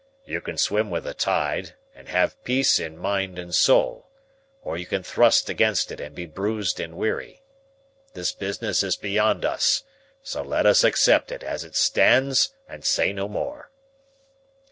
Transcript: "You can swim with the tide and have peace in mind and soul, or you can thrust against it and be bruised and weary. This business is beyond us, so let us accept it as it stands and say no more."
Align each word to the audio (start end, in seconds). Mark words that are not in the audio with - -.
"You 0.25 0.41
can 0.41 0.57
swim 0.57 0.89
with 0.89 1.03
the 1.03 1.13
tide 1.13 1.75
and 1.93 2.09
have 2.09 2.43
peace 2.43 2.79
in 2.79 2.97
mind 2.97 3.37
and 3.37 3.53
soul, 3.53 4.09
or 4.63 4.75
you 4.75 4.87
can 4.87 5.03
thrust 5.03 5.47
against 5.47 5.91
it 5.91 6.01
and 6.01 6.15
be 6.15 6.25
bruised 6.25 6.79
and 6.79 6.97
weary. 6.97 7.43
This 8.15 8.31
business 8.31 8.81
is 8.81 8.95
beyond 8.95 9.45
us, 9.45 9.83
so 10.23 10.41
let 10.41 10.65
us 10.65 10.83
accept 10.83 11.31
it 11.31 11.43
as 11.43 11.63
it 11.63 11.75
stands 11.75 12.51
and 12.67 12.83
say 12.83 13.13
no 13.13 13.27
more." 13.27 13.69